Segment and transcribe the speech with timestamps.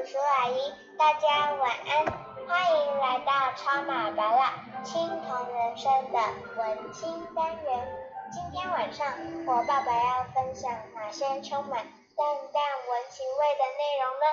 [0.00, 0.54] 叔叔阿姨，
[0.96, 2.06] 大家晚安，
[2.48, 6.18] 欢迎来到超马爸爸青铜人生的
[6.56, 7.86] 文青单元。
[8.32, 9.06] 今天晚上
[9.46, 14.24] 我爸爸要分享哪些充满淡淡文情味的内容呢？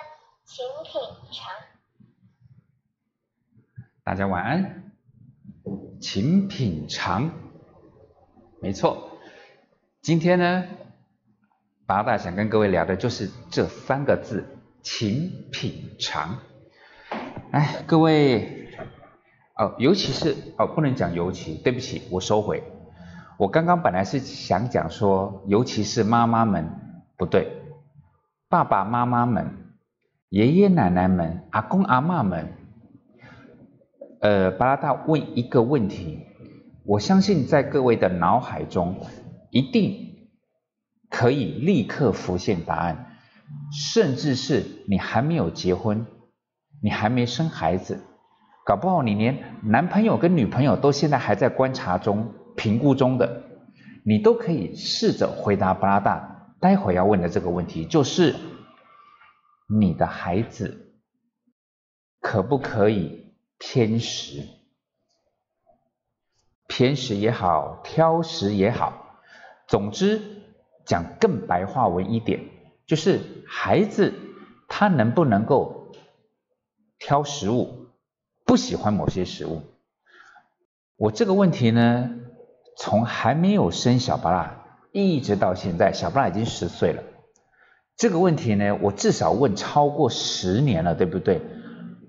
[0.46, 1.02] 请品
[1.34, 1.52] 尝。
[4.06, 4.94] 大家晚安，
[6.00, 7.30] 请品尝。
[8.62, 9.18] 没错，
[10.02, 10.64] 今天呢，
[11.86, 14.57] 八大想跟各位聊的就是这三个字，
[14.90, 16.38] 请品尝。
[17.52, 18.70] 哎，各位，
[19.58, 22.64] 哦，尤其是哦，不能讲尤其，对不起，我收回。
[23.38, 26.70] 我刚刚本来是想讲说，尤其是妈妈们，
[27.18, 27.52] 不对，
[28.48, 29.74] 爸爸妈妈们、
[30.30, 32.54] 爷爷奶奶们、阿公阿嬷们，
[34.22, 36.20] 呃，巴拉大问一个问题，
[36.86, 38.96] 我相信在各位的脑海中，
[39.52, 40.30] 一定
[41.10, 43.17] 可以立刻浮现答案，
[43.72, 46.06] 甚至是你还没有结婚，
[46.82, 48.04] 你还没生孩子，
[48.66, 52.34] 搞不好你连男朋友跟女朋友都现在还在观察中。
[52.58, 53.44] 评估中的，
[54.04, 56.56] 你都可以试着回答巴拉大。
[56.60, 58.36] 待会要问的这个问题就是：
[59.70, 60.96] 你的孩子
[62.20, 64.44] 可不可以偏食？
[66.68, 69.20] 偏食也好，挑食也好，
[69.68, 70.20] 总之
[70.84, 72.44] 讲更白话文一点，
[72.88, 74.14] 就是孩子
[74.68, 75.92] 他能不能够
[76.98, 77.90] 挑食物，
[78.46, 79.62] 不喜欢某些食物？
[80.96, 82.10] 我这个问题呢？
[82.80, 87.02] 从还没有生小巴拉一直到现在，小巴拉已经十岁了。
[87.96, 91.42] 这个问题呢，我至少问超过十年了，对不对？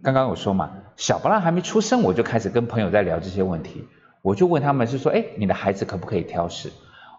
[0.03, 3.89] 刚刚我说嘛，小巴拉还没出生，我就开始跟朋友在聊这些问题。
[4.21, 6.71] 我就问他们是说，哎，你的孩子可不可以挑食？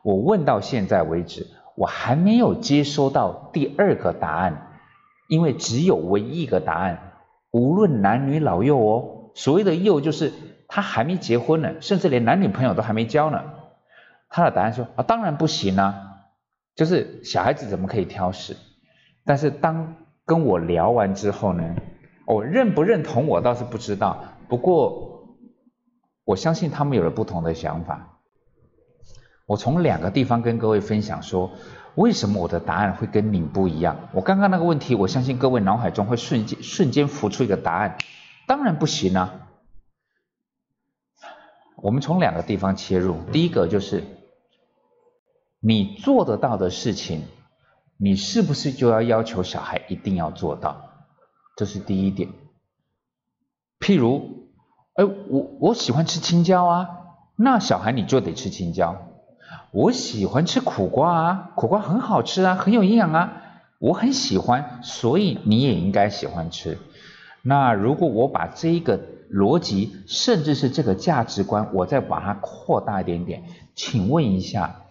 [0.03, 1.47] 我问到现在为止，
[1.79, 4.67] 我还没有接收到第二个答案，
[5.27, 7.13] 因为只有唯一一个答案，
[7.51, 10.33] 无论男女老幼哦，所谓的幼就是。
[10.71, 13.41] 他还没结婚呢，甚至连男女朋友都还没交呢。
[14.29, 15.95] 他的答案说啊，当然不行啊，
[16.75, 18.55] 就是小孩子怎么可以挑食？
[19.25, 19.95] 但是当
[20.25, 21.75] 跟我聊完之后呢，
[22.27, 25.39] 我认不认同我倒是不知道，不过
[26.23, 28.18] 我相信他们有了不同的想法。
[29.49, 31.49] 我从两个地方跟各位分享说，
[31.95, 33.97] 为什么我的答案会跟你不一样？
[34.13, 37.97] 我刚刚那个问题，我相信各位脑海中会瞬间瞬间浮出一个答案，
[38.45, 39.47] 当然不行啊。
[41.77, 44.03] 我们从两个地方切入，第一个就是
[45.59, 47.23] 你做得到的事情，
[47.97, 50.91] 你是不是就要要求小孩一定要做到？
[51.55, 52.29] 这是第一点。
[53.79, 54.47] 譬如，
[54.93, 56.89] 哎，我我喜欢吃青椒啊，
[57.35, 59.07] 那小孩你就得吃青椒。
[59.71, 63.33] 我喜欢吃苦瓜啊，苦瓜很好吃啊，很有营养啊，
[63.79, 66.77] 我很喜欢，所以你也应该喜欢吃。
[67.41, 68.99] 那如果我把这一个
[69.31, 73.43] 逻辑，甚至是这个价值观，我再把它扩大一点点，
[73.75, 74.81] 请问一下，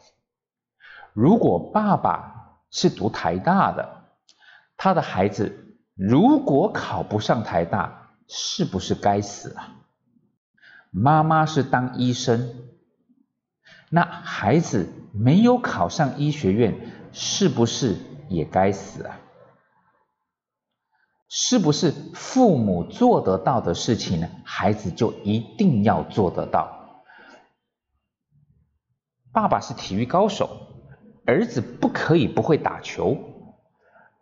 [1.12, 4.04] 如果爸爸是读台大的，
[4.76, 9.74] 他的孩子如果考不上台大，是不是该死啊？
[10.90, 12.54] 妈妈是当医生，
[13.90, 16.74] 那孩子没有考上医学院，
[17.12, 17.96] 是不是
[18.28, 19.20] 也该死啊？
[21.30, 24.28] 是不是父母做得到的事情呢？
[24.44, 27.02] 孩子就一定要做得到。
[29.30, 30.48] 爸爸是体育高手，
[31.26, 33.16] 儿子不可以不会打球。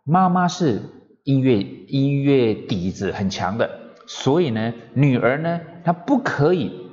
[0.03, 0.81] 妈妈是
[1.23, 6.89] 音乐音乐底子很强的，所以呢，女儿呢，她不可以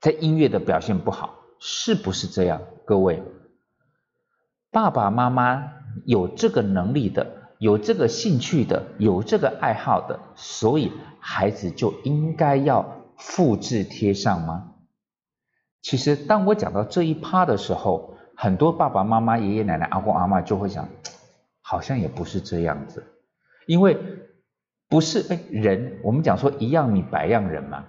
[0.00, 2.60] 在音乐的表现不好，是不是这样？
[2.84, 3.22] 各位，
[4.70, 5.72] 爸爸妈妈
[6.04, 7.34] 有这个能力的。
[7.58, 14.74] 有这个兴趣的，有这个爱好的，所以孩子就应该要复制贴上吗？
[15.82, 20.88] 其实当我讲到这一趴的时候，很多爸爸妈妈、爷爷奶奶、阿公阿妈就会想，
[21.60, 23.02] 好像也不是这样子，
[23.66, 23.98] 因为
[24.88, 27.86] 不是哎人，我们讲说一样米百样人嘛，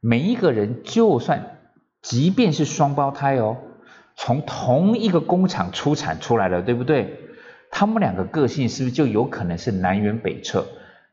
[0.00, 1.55] 每一个人就算
[2.02, 3.56] 即便是双胞胎哦，
[4.16, 7.20] 从同一个工厂出产出来的，对不对？
[7.70, 10.66] 他们两个个性是不是就有可能是南辕北辙？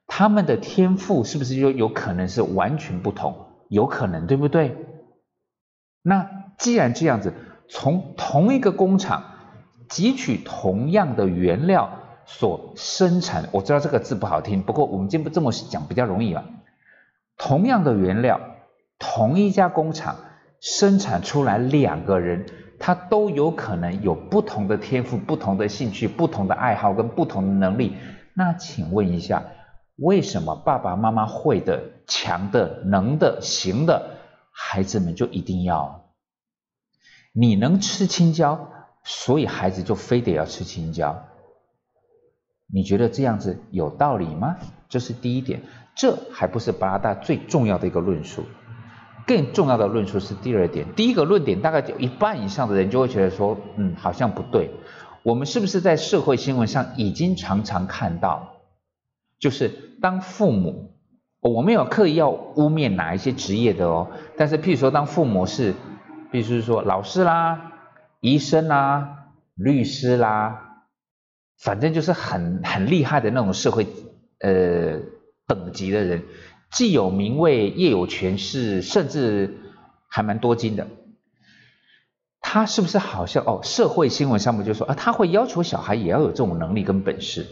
[0.07, 3.47] 他们的天赋是不是就有可能是完全不同？
[3.69, 4.77] 有可能，对不对？
[6.03, 7.33] 那既然这样子，
[7.69, 9.23] 从同一个工厂
[9.89, 16.43] 汲取同样的原料所生产，我知道这个字不好听，不过我们今不这么讲比较容易嘛。
[17.37, 18.39] 同样的原料，
[18.99, 20.17] 同一家工厂
[20.63, 22.45] 生产出来两个人。
[22.79, 27.95] 他都有可能有不同的天赋、不同的兴趣、不同的爱好跟不同的能力。
[28.33, 29.45] 那请问一下，
[29.95, 34.17] 为什么爸爸妈妈会的、强的、能的、行的，
[34.51, 36.09] 孩子们就一定要？
[37.31, 38.69] 你能吃青椒，
[39.05, 41.23] 所以孩子就非得要吃青椒。
[42.67, 44.57] 你觉得这样子有道理吗？
[44.89, 45.61] 这是第一点，
[45.95, 48.43] 这还不是八大最重要的一个论述。
[49.25, 50.85] 更重要的论述是第二点。
[50.95, 54.71] 第一个论点大概有一半以上的人就会觉得说，嗯，好像不对。
[55.23, 58.57] 我们是不是在社会新闻上已经常常看到，
[59.39, 59.69] 就是
[60.01, 60.91] 当父母，
[61.39, 65.73] 我没有刻意要污蔑哪一些职业的哦，但是譬如说当父母是，
[66.31, 67.71] 譬如说老师啦、
[68.19, 70.83] 医生啦、律师啦，
[71.57, 73.87] 反正就是很很厉害的那种社会
[74.39, 74.99] 呃
[75.47, 76.23] 等级的人。
[76.73, 79.59] 既有名位，也有权势，甚至
[80.07, 80.87] 还蛮多金的。
[82.39, 83.61] 他是不是好像哦？
[83.63, 87.47] 社会新闻上面就说啊，他会要求小孩也要有这种能力跟本事。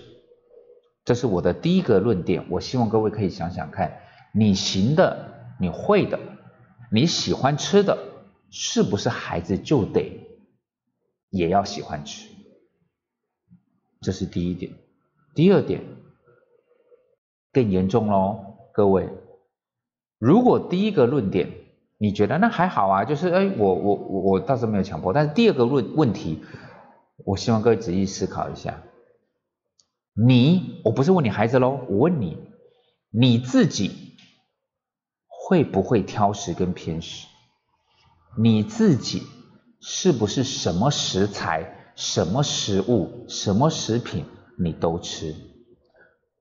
[1.05, 2.45] 这是我的第一个论点。
[2.49, 4.01] 我希望各位可以想想看，
[4.33, 6.19] 你行的，你会的，
[6.91, 7.97] 你喜欢吃的，
[8.49, 10.19] 是不是孩子就得
[11.29, 12.27] 也要喜欢吃？
[14.01, 14.73] 这是第一点。
[15.33, 15.81] 第二点
[17.53, 18.50] 更严重喽。
[18.73, 19.09] 各位，
[20.17, 21.49] 如果第一个论点
[21.97, 26.43] 你觉得那还好啊，就是哎，我我我我倒是没有强迫，但是第二个论问题，
[27.25, 28.81] 我希望各位仔细思考一下。
[30.13, 32.37] 你，我不是问你孩子喽，我问你，
[33.11, 34.15] 你自己
[35.27, 37.27] 会不会挑食跟偏食？
[38.37, 39.23] 你自己
[39.79, 44.25] 是不是什么食材、什么食物、什么食品
[44.57, 45.35] 你都吃？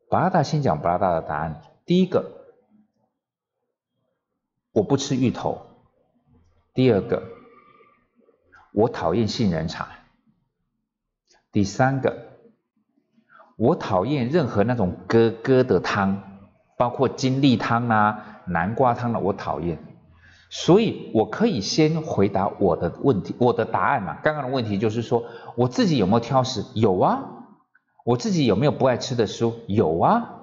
[0.09, 1.63] 巴拉达先讲巴拉达的答案。
[1.91, 2.31] 第一个，
[4.71, 5.61] 我不吃芋头。
[6.73, 7.25] 第二个，
[8.71, 9.89] 我讨厌杏仁茶。
[11.51, 12.29] 第三个，
[13.57, 16.23] 我讨厌任何那种咯咯的汤，
[16.79, 19.77] 包括金栗汤啊、南瓜汤的，我讨厌。
[20.49, 24.21] 所以我可以先回答我的问题，我的答案嘛。
[24.23, 25.25] 刚刚的问题就是说，
[25.57, 26.65] 我自己有没有挑食？
[26.77, 27.49] 有啊。
[28.05, 29.55] 我自己有没有不爱吃的食物？
[29.67, 30.37] 有啊。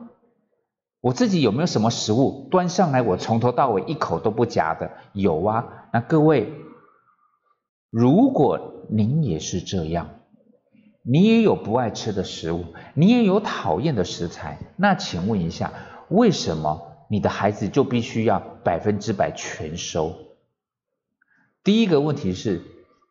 [1.00, 4.92] 我自己有没有什么食物端上来，我从头到尾一口都不夹的？
[5.14, 5.90] 有啊。
[5.94, 6.52] 那各位，
[7.90, 10.10] 如果您也是这样，
[11.04, 15.72] 你也有不爱吃的食物，你也有讨厌的食材，那请问一下，
[16.10, 20.14] 为什么你的孩子就必须要百分之百全收？
[21.64, 22.64] 第一个问题是，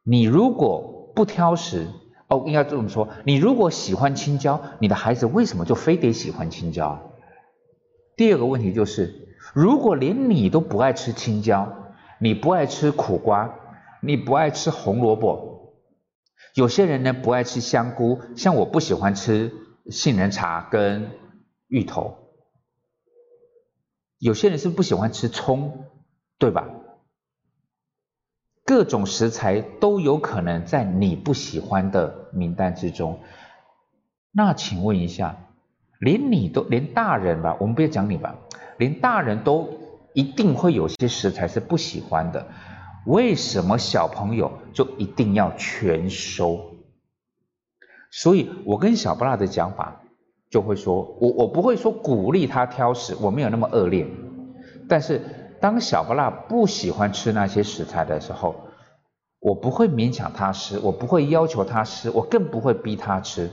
[0.02, 1.86] 你如果不挑食，
[2.28, 7.12] 哦，应该这么说，你如果喜欢青椒，你的孩子为什么就非得喜欢青椒？
[8.16, 13.54] 第二个问题就是，如果连你都不爱吃青椒，你不爱吃苦瓜，
[14.00, 15.74] 你不爱吃红萝卜，
[16.54, 19.52] 有些人呢不爱吃香菇，像我不喜欢吃
[19.90, 21.10] 杏仁茶跟
[21.68, 22.32] 芋头，
[24.19, 25.84] 有些人是不喜欢吃葱，
[26.38, 26.70] 对吧？
[28.64, 33.20] 各种食材都有可能在你不喜欢的名单之中，
[34.32, 35.42] 那请问一下。
[35.98, 38.34] 连你都连大人吧，我们不要讲你吧，
[38.78, 39.69] 连大人都
[40.12, 42.46] 一定会有些食材是不喜欢的，
[43.06, 46.74] 为什么小朋友就一定要全收？
[48.10, 50.00] 所以我跟小布拉的讲法
[50.50, 54.06] 就会说，我我不会说鼓励他挑食，我没有那么恶劣，
[54.88, 55.20] 但是
[55.60, 58.55] 当小布拉不喜欢吃那些食材的时候，
[59.41, 63.50] 我不会勉强他吃，我不会要求他吃，我更不会逼他吃。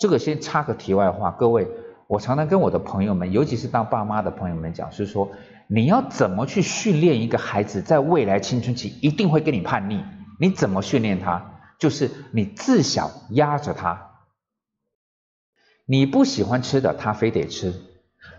[0.00, 1.68] 这个先插个题外话，各位，
[2.06, 5.30] 我常常跟我的朋友们，尤其是当爸妈的朋友们讲，是说
[5.66, 10.02] 你要怎么去训练一个孩子，在未来青春期一定会跟你叛逆，
[10.40, 11.60] 你怎么训练他？
[11.78, 14.12] 就是你自小压着他，
[15.84, 17.72] 你不喜欢吃的，他非得吃；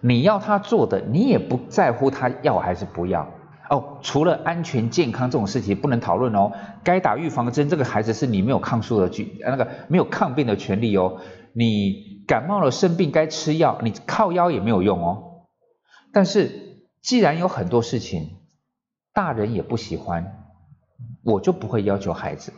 [0.02, 3.30] 你要他做的，你也不在乎他要还是不要。
[3.70, 6.52] 哦，除了安全健康这种事情不能讨论哦，
[6.84, 9.10] 该打预防针，这个孩子是你没有抗诉的，
[9.46, 11.22] 那个没有抗病的权利哦。
[11.54, 15.48] 你感冒了生病该吃药，你靠药也没有用哦。
[16.14, 18.38] 但是既然有很多事情
[19.14, 20.46] 大人也不喜欢，
[21.24, 22.54] 我就不会要求孩子。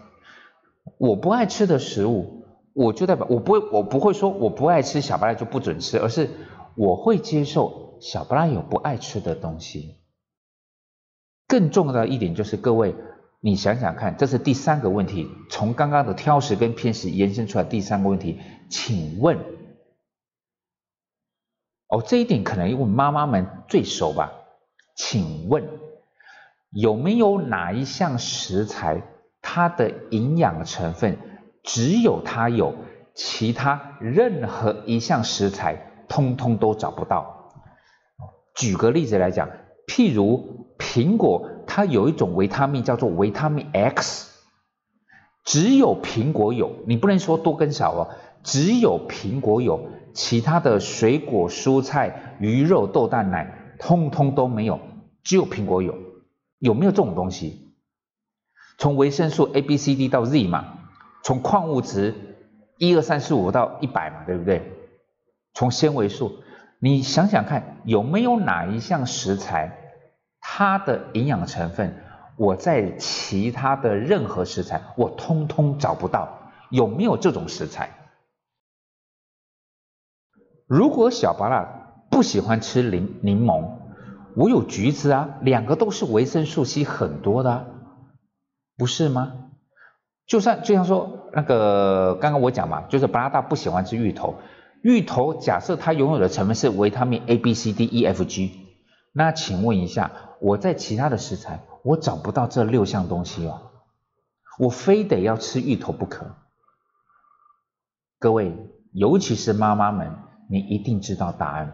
[0.98, 6.30] 我不爱吃的食物，我就代表我不会，我不会说我不爱吃小巴拉就不准吃，而是
[6.76, 9.98] 我会接受小巴拉有不爱吃的东西。
[11.48, 12.96] 更重要的一点就是各位。
[13.46, 19.38] 你想想看，这是第三个问题，从刚刚的挑食跟偏食延伸出来第三个问题，请问，
[21.90, 24.32] 哦，这一点可能问妈妈们最熟吧？
[24.96, 25.68] 请问
[26.70, 29.02] 有没有哪一项食材，
[29.42, 31.18] 它的营养成分
[31.64, 32.74] 只有它有，
[33.14, 37.52] 其他任何一项食材通通都找不到。
[38.56, 39.50] 举个例子来讲，
[39.86, 44.30] 譬如苹果，它有一种维他命叫做维他命 X，
[45.44, 48.10] 只有苹果有，你不能说多跟少哦，
[48.44, 54.80] 只有苹果有，其他的水果、蔬菜、鱼肉、豆蛋奶，通通都没有，
[55.24, 55.98] 只有苹果有。
[56.60, 57.74] 有没有这种东西？
[58.77, 60.77] 从维生素 A、B、C、D 到 Z 嘛，
[61.24, 62.13] 从矿物质
[62.77, 64.72] 一二三四五到一百嘛，对不对？
[65.56, 66.44] 从纤维素，
[66.77, 69.83] 你想想看，有没有哪一项食材，
[70.56, 71.96] 它的营养成分，
[72.36, 76.52] 我在其他的任何食材我通通找不到？
[76.70, 77.90] 有没有这种食材？
[80.68, 83.80] 如果小巴拉不喜欢吃柠柠檬。
[84.36, 87.66] 我有橘子啊，两个都是维生素 C 很多的，
[88.78, 89.34] 不是吗？
[90.28, 94.36] 就算就像说那个刚刚我讲嘛，就是巴拉达不喜欢吃芋头，
[94.84, 98.62] 芋头假设它拥有的成分是维他命 A、B、C、D、E、F、G，
[99.13, 103.62] 那请问一下，我在其他的食材我找不到这六项东西哦，
[104.58, 106.36] 我非得要吃芋头不可。
[108.20, 108.58] 各位，
[108.91, 110.15] 尤其是妈妈们，
[110.50, 111.74] 你一定知道答案。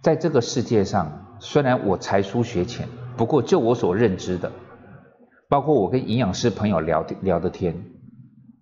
[0.00, 4.52] 在这个世界上，虽然我才疏学浅，不过就我所认知的，
[5.48, 7.84] 包括我跟营养师朋友聊聊的天，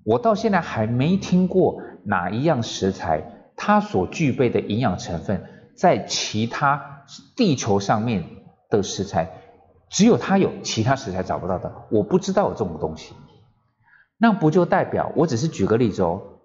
[0.04, 5.44] 我到现在还没听过哪一样食材它所具备的营养成分，
[5.78, 7.04] 在其他
[7.36, 8.24] 地球上面
[8.68, 9.30] 的食材，
[9.88, 13.14] 只有它有，其他食材找不到的，我不知道有这种东西。
[14.16, 16.40] 那不就代表，我只是举个例子哦，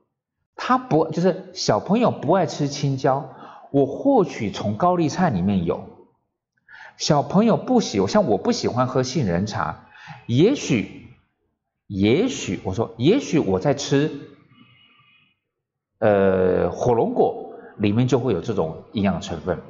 [0.56, 3.34] 他不就是小朋友不爱吃青椒。
[3.72, 6.08] 我或许从高丽菜里面有，
[6.98, 9.88] 小朋友不喜，像我不喜欢喝杏仁茶，
[10.28, 11.08] 也许，
[11.88, 14.12] 也许我说，也许我在吃，
[15.98, 19.62] 呃，火龙果里面就会有这种营养成分。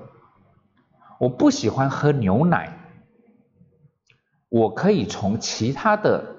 [1.20, 2.78] 我不喜欢喝牛奶，
[4.50, 6.36] 我可以从其他的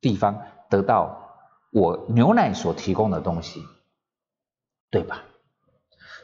[0.00, 1.34] 地方得到
[1.72, 3.62] 我牛奶所提供的东西，
[4.90, 5.24] 对吧？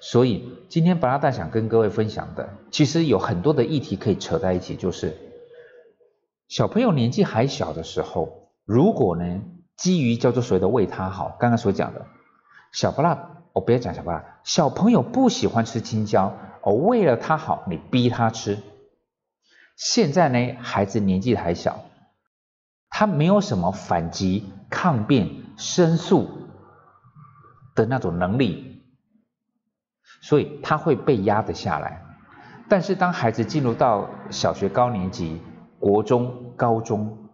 [0.00, 5.17] 所以今天巴拉达想跟各位分享的，其实有很多的议题可以扯在一起，就是
[6.47, 9.41] 小朋友年纪还小的时候，如果呢
[9.76, 12.07] 基于叫做所谓的为他好，刚刚所讲的，
[12.71, 18.58] 小巴拉，我不要讲小巴拉，小朋友不喜欢吃青椒，哦，为了他好，你逼他吃。
[19.76, 21.84] 现在呢，孩子年纪还小，
[22.90, 26.28] 他没有什么反击、抗辩、申诉
[27.75, 28.73] 的那种能力。
[30.20, 32.02] 所以他会被压得下来，
[32.68, 35.40] 但是当孩子进入到小学高年级、
[35.78, 37.28] 国中、高中，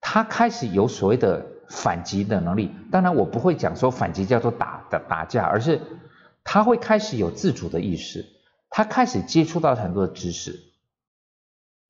[0.00, 2.74] 他开始有所谓的反击的能力。
[2.90, 5.80] 当然，我不会讲说反击叫做打的打架，而是
[6.44, 8.26] 他会开始有自主的意识，
[8.68, 10.60] 他开始接触到很多的知识。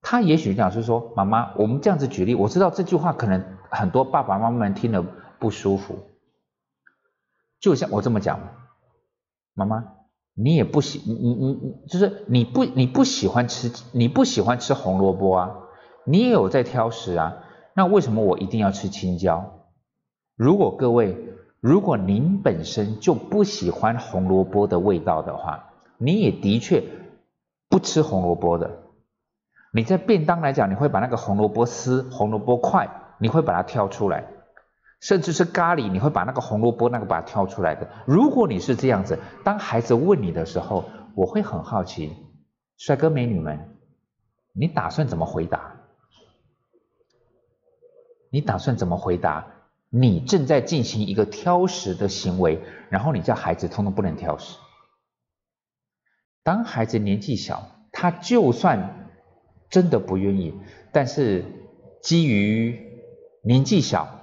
[0.02, 5.04] 他也许讲是说：“妈妈，我们这样子举例，我知道这句话可能很多爸爸妈妈们听了
[5.38, 5.98] 不舒服。”
[7.58, 8.38] 就像我这么讲，
[9.54, 9.94] 妈妈。
[10.32, 15.50] 你也不喜你你你就是你不你不喜欢吃你不喜欢吃红萝卜啊，
[16.06, 17.42] 你也有在挑食啊，
[17.74, 19.66] 那为什么我一定要吃青椒？
[20.36, 21.29] 如果各位
[21.60, 26.82] 如果您本身就不喜欢红萝卜的味道的话，你也的确
[27.68, 28.82] 不吃红萝卜的。
[29.72, 32.88] 你在便当来讲，你会把那个红萝卜丝、红萝卜块，
[33.18, 34.24] 你会把它挑出来。
[35.00, 37.88] 甚至是咖喱，你会把那个红萝卜那个把它挑出来的。
[38.06, 42.16] 如果你是这样子，当孩子问你的时候，我会很好奇，
[42.76, 43.76] 帅哥美女们，
[44.52, 45.76] 你打算怎么回答？
[48.30, 49.46] 你打算怎么回答？
[49.90, 54.56] 你正在进行一个挑食的行为，然后你叫孩子通通不能挑食。
[56.42, 59.10] 当孩子年纪小，他就算
[59.68, 60.54] 真的不愿意，
[60.92, 61.44] 但是
[62.02, 62.80] 基于
[63.42, 64.16] 年纪小。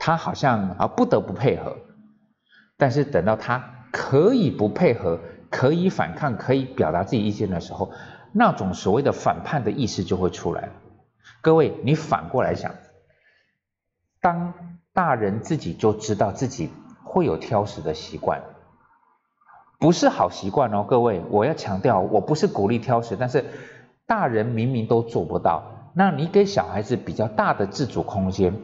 [0.00, 1.76] 他好像啊不得不配合，
[2.76, 5.18] 但是等到他可以不配合、
[5.50, 7.92] 可以反抗、可以表达自己意见的时候，
[8.32, 10.72] 那种所谓的反叛的意识就会出来了。
[11.42, 12.76] 各位，你反过来想，
[14.20, 14.52] 当
[14.92, 16.70] 大人自己就知道自己
[17.04, 18.42] 会有挑食的习惯，
[19.78, 20.84] 不是好习惯哦。
[20.88, 23.44] 各位，我要强调，我不是鼓励挑食，但是
[24.06, 28.54] 大人明明都做不到，那你给小孩子比较大的自主空间。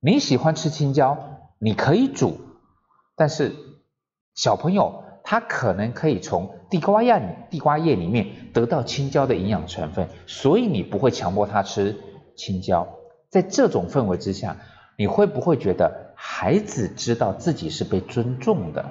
[0.00, 1.18] 你喜欢吃青椒，
[1.58, 2.40] 你可以煮，
[3.16, 3.54] 但是
[4.34, 11.96] 小朋友他可能可以从地瓜叶地瓜叶里面得到青椒的营养成分，所以你不会强迫他吃
[12.36, 12.88] 青椒。
[13.30, 14.56] 在这种氛围之下，
[14.98, 18.84] 你会不会觉得孩子知道自己是被尊重的，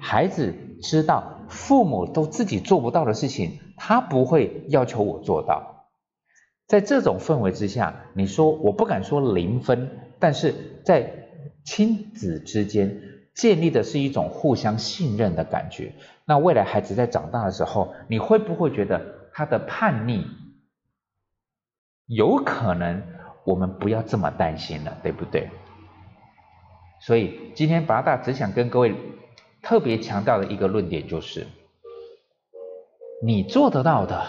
[0.00, 5.88] 孩子知道父母都自己做不到的事情，他不会要求我做到。
[6.66, 11.28] 在这种氛围之下，你说我不敢说零分，但是在
[11.64, 13.00] 亲子之间
[13.34, 15.94] 建立的是一种互相信任的感觉。
[16.24, 19.00] 那未来孩子在长大的时候，你会不会觉得
[19.32, 20.26] 他的叛逆
[22.08, 23.02] 有可能？
[23.44, 25.48] 我们不要这么担心了，对不对？
[27.00, 28.94] 所以今天八大只想跟各位
[29.62, 31.46] 特别强调的一个论点就是：
[33.22, 34.22] 你做得到的，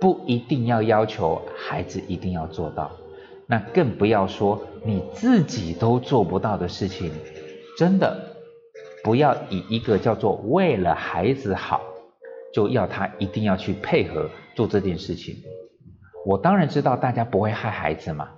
[0.00, 2.92] 不一定要要求孩子一定要做到，
[3.46, 7.12] 那更不要说你自己都做不到的事情，
[7.76, 8.36] 真的
[9.04, 11.82] 不要以一个叫做为了孩子好，
[12.54, 15.36] 就要他一定要去配合做这件事情。
[16.24, 18.30] 我当然知道大家不会害孩子嘛，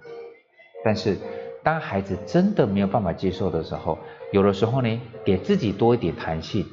[0.85, 1.19] 但是
[1.63, 3.99] 当孩子真的没有办法接受的时候，
[4.33, 6.67] 有的时候呢，给自己多一点弹性，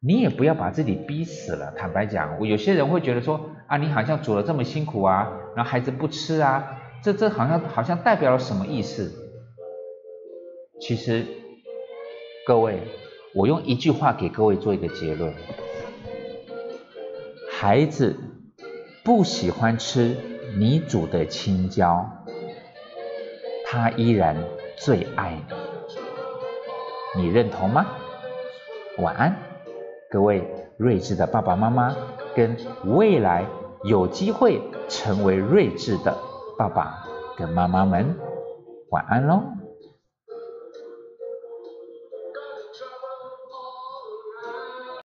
[0.00, 1.72] 你也不要把自己逼死了。
[1.76, 9.10] 坦白讲，我有些人会觉得说啊，你好像煮了这么辛苦啊，然后孩子不吃啊，这这好像好像代表了什么意思？
[10.80, 11.26] 其实
[12.46, 12.80] 各位，
[13.34, 15.32] 我用一句话给各位做一个结论：
[17.50, 18.16] 孩子
[19.02, 20.16] 不喜欢吃。
[20.54, 22.06] 你煮的青椒，
[23.64, 24.36] 他依然
[24.76, 25.38] 最爱
[27.16, 27.86] 你，你认同吗？
[28.98, 29.34] 晚安，
[30.10, 31.96] 各位睿智的爸爸妈妈，
[32.34, 33.46] 跟未来
[33.84, 36.14] 有机会成为睿智的
[36.58, 37.02] 爸爸
[37.36, 38.14] 跟妈妈们，
[38.90, 39.42] 晚安喽。